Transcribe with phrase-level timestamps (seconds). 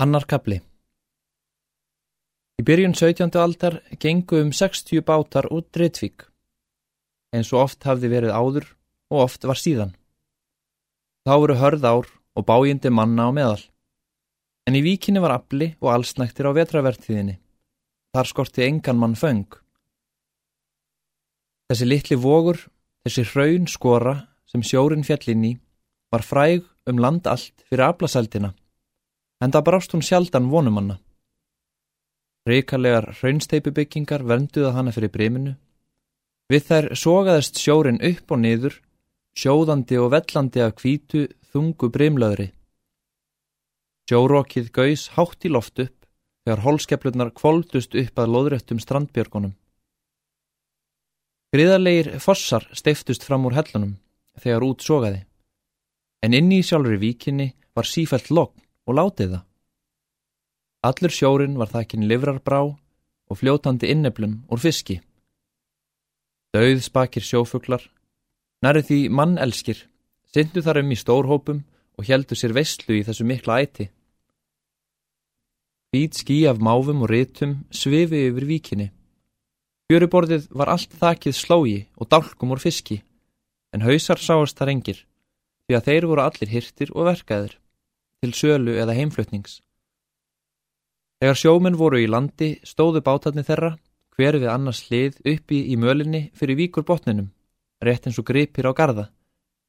[0.00, 0.56] Annar kapli
[2.56, 3.34] Í byrjun 17.
[3.36, 6.22] aldar gengu um 60 bátar út Drittvík,
[7.36, 8.70] eins og oft hafði verið áður
[9.12, 9.90] og oft var síðan.
[11.28, 13.60] Þá voru hörð ár og bájindi manna á meðal,
[14.64, 17.36] en í víkinni var afli og allsnæktir á vetravertíðinni.
[18.16, 19.44] Þar skorti engan mann föng.
[21.68, 22.56] Þessi litli vogur,
[23.04, 24.16] þessi hraun skora
[24.48, 25.52] sem sjórin fjallinn í,
[26.08, 28.54] var fræg um land allt fyrir aflasældina
[29.40, 30.98] en það brást hún sjaldan vonumanna.
[32.48, 35.56] Ríkalegar raunsteipubyggingar vernduða hana fyrir briminu.
[36.50, 38.74] Við þær sogaðist sjórin upp og niður,
[39.36, 42.50] sjóðandi og vellandi af kvítu þungu brimlaðri.
[44.10, 45.96] Sjórókið gaus hátt í loft upp
[46.44, 49.52] þegar holskeplunar kvoldust upp að loðrættum strandbjörgunum.
[51.54, 53.96] Griðarleir fossar steiftust fram úr hellunum
[54.40, 55.24] þegar út sogaði,
[56.24, 59.46] en inni í sjálfur í víkinni var sífælt logn og látið það.
[60.80, 64.96] Allur sjórin var þakkinn livrarbrá og fljótandi inneflum úr fiski.
[66.56, 67.82] Dauð spakir sjófuglar,
[68.64, 69.84] nærið því mannelskir,
[70.32, 71.60] syndu þar um í stórhópum
[72.00, 73.90] og heldu sér veistlu í þessu mikla æti.
[75.92, 78.88] Hvít skí af máfum og ritum svifi yfir víkinni.
[79.90, 83.02] Fjöruborðið var allt þakkið slógi og dálkum úr fiski,
[83.74, 85.04] en hausar sáast þar engir,
[85.66, 87.59] því að þeir voru allir hirtir og verkaðir
[88.20, 89.60] til sölu eða heimflutnings.
[91.20, 93.74] Þegar sjóminn voru í landi stóðu bátarni þeirra,
[94.16, 97.30] hver við annars hlið uppi í mölinni fyrir víkur botninum,
[97.84, 99.08] rétt eins og gripir á garda,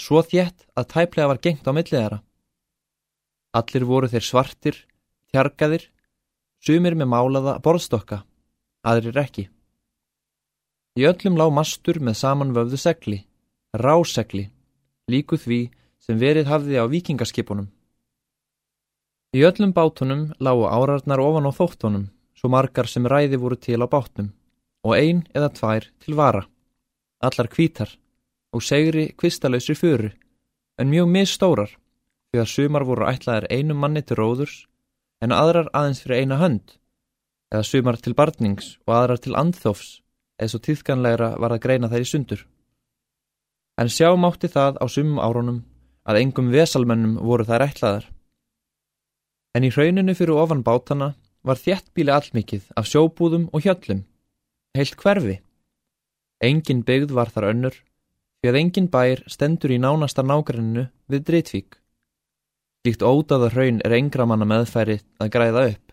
[0.00, 2.18] svo þjætt að tæplega var gengt á milliðara.
[3.56, 4.76] Allir voru þeir svartir,
[5.32, 5.88] tjargaðir,
[6.64, 8.22] sumir með málaða borðstokka,
[8.84, 9.48] aðrir ekki.
[10.98, 13.18] Í öllum lág mastur með samanvöfðu segli,
[13.72, 14.48] rásegli,
[15.08, 15.64] líku því
[16.02, 17.68] sem verið hafði á vikingaskipunum.
[19.36, 23.84] Í öllum bátunum lágu árarnar ofan á þóttunum, svo margar sem ræði voru til á
[23.84, 24.30] bátnum,
[24.80, 26.46] og ein eða tvær til vara,
[27.20, 27.92] allar kvítar
[28.56, 30.14] og segri kvistalöysri fjöru,
[30.80, 31.76] en mjög misstórar,
[32.32, 34.64] því að sumar voru ætlaðir einum manni til róðurs,
[35.20, 36.78] en aðrar aðeins fyrir eina hönd,
[37.52, 39.98] eða sumar til barnings og aðrar til andþófs,
[40.40, 42.46] eða svo tíðkanlegra var að greina þær í sundur.
[43.76, 45.66] En sjá mátti það á sumum árunum
[46.08, 48.14] að engum vesalmennum voru þær ætlaðar
[49.56, 51.12] en í hrauninu fyrir ofan bátana
[51.46, 54.04] var þjettbíli allmikið af sjóbúðum og hjöllum,
[54.76, 55.38] heilt hverfi.
[56.44, 57.76] Engin byggð var þar önnur,
[58.38, 61.78] því að engin bær stendur í nánasta nágranninu við Dritvík.
[62.86, 65.84] Líkt ótaða hraun er engra manna meðfæri að græða upp.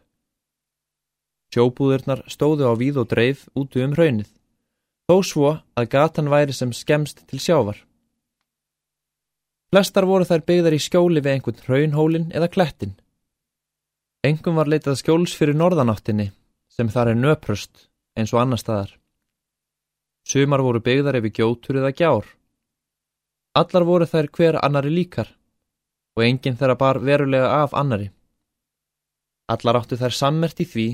[1.55, 4.29] Sjóbúðurnar stóðu á víð og dreif útu um hraunið,
[5.07, 7.79] þó svo að gatan væri sem skemst til sjávar.
[9.71, 12.93] Flestar voru þær byggðar í skjóli við einhvern hraunhólin eða klettin.
[14.25, 16.31] Engum var leitað skjóls fyrir norðanáttinni
[16.73, 18.95] sem þar er nöprust eins og annar staðar.
[20.25, 22.25] Sumar voru byggðar yfir gjótur eða gjár.
[23.59, 25.29] Allar voru þær hver annari líkar
[26.17, 28.09] og enginn þeirra bar verulega af annari.
[29.51, 30.87] Allar áttu þær sammert í því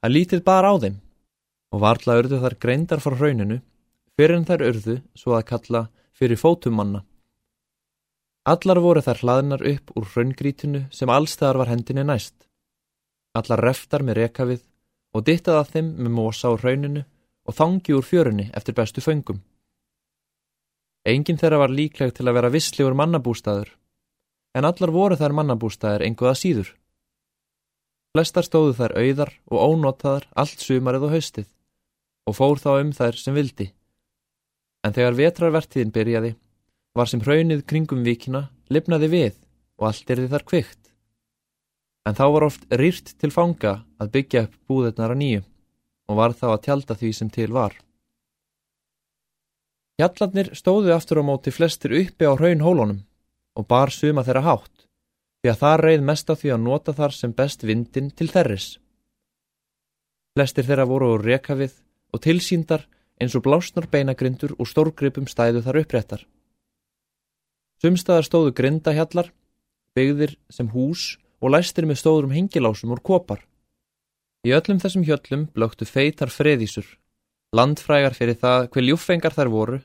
[0.00, 0.96] að lítið bar á þeim
[1.74, 3.60] og varla urðu þær greindar frá hrauninu
[4.16, 7.04] fyrir en þær urðu svo að kalla fyrir fótumanna.
[8.48, 12.47] Allar voru þær hlaðinar upp úr hraungrítinu sem allstæðar var hendinni næst
[13.38, 14.64] allar reftar með rekavið
[15.16, 17.04] og dittað að þeim með mosa á rauninu
[17.48, 19.40] og þangi úr fjörunni eftir bestu föngum.
[21.08, 23.70] Engin þeirra var líkleg til að vera visslegur mannabústaður,
[24.52, 26.74] en allar voru þær mannabústaðir enguða síður.
[28.12, 31.48] Flestar stóðu þær auðar og ónotaðar allt sumarið og haustið
[32.28, 33.70] og fór þá um þær sem vildi.
[34.84, 36.34] En þegar vetrarvertiðin byrjaði,
[36.96, 39.34] var sem hraunið kringum vikina lifnaði við
[39.78, 40.87] og allt er því þar kvikt
[42.08, 45.44] en þá var oft rýrt til fanga að byggja upp búðirnar að nýju
[46.08, 47.74] og var þá að tjálta því sem til var.
[50.00, 53.00] Hjallarnir stóðu aftur á móti flestir uppi á hraun hólunum
[53.58, 54.86] og bar suma þeirra hátt,
[55.42, 58.68] því að það reið mest af því að nota þar sem best vindin til þerris.
[60.38, 61.74] Flestir þeirra voru úr rekafið
[62.14, 62.86] og tilsýndar
[63.18, 66.22] eins og blásnar beinagrindur og stórgripum stæðu þar uppréttar.
[67.82, 69.32] Sumstaðar stóðu grindahjallar,
[69.98, 73.42] byggðir sem hús og læstir með stóðrum hengilásum úr kopar.
[74.46, 76.86] Í öllum þessum hjöllum blöktu feitar freðísur,
[77.54, 79.80] landfrægar fyrir það hver ljúfengar þær voru,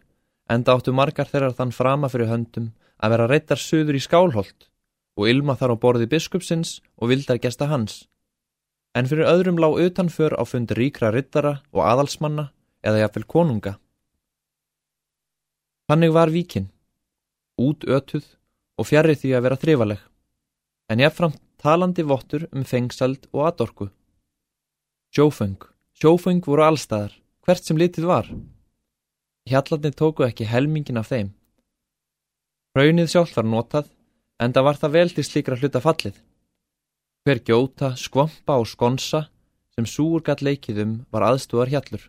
[0.50, 2.72] enda áttu margar þeirrar þann frama fyrir höndum
[3.02, 4.70] að vera reyttar söður í skálholt
[5.18, 8.06] og ilma þar á borði biskupsins og vildar gesta hans.
[8.94, 12.52] En fyrir öðrum lág utanför á fundi ríkra rittara og aðalsmanna
[12.86, 13.78] eða jafnvel konunga.
[15.90, 16.70] Þannig var víkin,
[17.58, 18.26] út ötuð
[18.78, 20.10] og fjarrið því að vera þrifaleg
[20.94, 23.88] en jáfnframt talandi vottur um fengsald og aðorku.
[25.14, 25.58] Sjófeng,
[25.98, 28.30] sjófeng voru allstæðar, hvert sem litið var.
[29.50, 31.32] Hjallarnir tóku ekki helmingin af þeim.
[32.78, 33.90] Raunnið sjálf var notað,
[34.42, 36.16] en það var það vel til slíkra hluta fallið.
[37.24, 39.28] Hver gjóta, skvampa og skonsa
[39.74, 42.06] sem súurgat leikiðum var aðstúðar hjallur.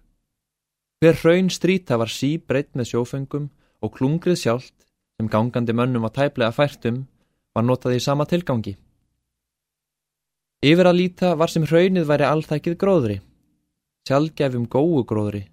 [1.00, 3.48] Hver raun stríta var sí breytt með sjófengum
[3.80, 4.76] og klungrið sjálft
[5.16, 7.04] sem gangandi mönnum var tæplega færtum
[7.54, 8.74] var notað í sama tilgangi.
[10.64, 13.18] Yfir að líta var sem raunnið væri allþækið gróðri,
[14.08, 15.44] sjálfgefum góu gróðri,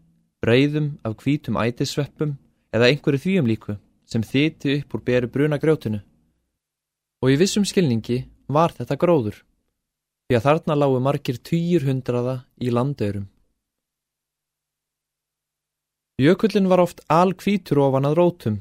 [0.42, 2.38] breyðum af hvítum ætissveppum
[2.72, 3.76] eða einhverju þvíum líku
[4.08, 6.00] sem þýtti upp úr beru bruna grjótinu.
[7.22, 9.38] Og í vissum skilningi var þetta gróður,
[10.28, 13.28] því að þarna lágu margir týjur hundraða í landaurum.
[16.22, 18.60] Jökullin var oft alkvítur ofan að rótum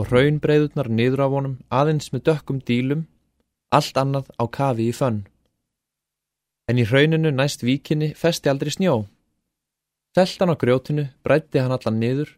[0.00, 3.04] og raunbreyðurnar niður af honum aðeins með dökkum dílum,
[3.68, 5.26] allt annað á kafi í fönn.
[6.70, 8.94] En í rauninu næst víkinni festi aldrei snjó.
[10.16, 12.32] Seltan á grjótinu breytti hann allan niður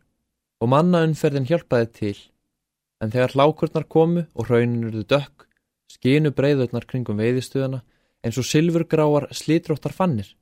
[0.59, 2.19] og mannaunferðin hjálpaði til,
[2.99, 5.47] en þegar hlákurnar komu og rauninurðu dökk,
[5.87, 7.83] skinu breyðurnar kringum veiðistuðana
[8.23, 10.35] eins og silfurgráar slítróttar fannir.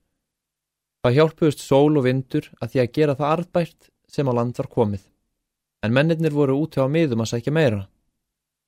[1.04, 4.68] Það hjálpuðust sól og vindur að því að gera það arðbært sem á land var
[4.72, 5.04] komið,
[5.82, 7.80] en mennirnir voru úti á miðum að sækja meira.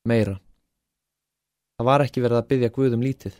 [0.08, 0.38] Meira.
[1.76, 3.34] Það var ekki verið að byggja Guðum lítið.